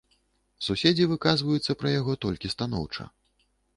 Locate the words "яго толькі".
1.99-2.51